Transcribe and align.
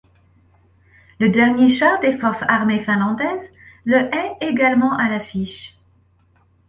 Le 1.19 1.29
dernier 1.29 1.69
char 1.69 1.99
des 1.99 2.11
Forces 2.13 2.41
armées 2.47 2.79
finlandaises, 2.79 3.51
le 3.85 3.97
est 4.11 4.31
également 4.47 4.97
à 4.97 5.07
l'affiche. 5.09 5.77